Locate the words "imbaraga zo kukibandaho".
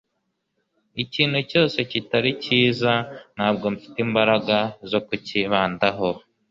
4.07-6.09